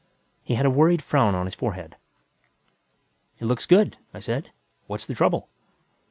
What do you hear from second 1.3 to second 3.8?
on his forehead. "It looks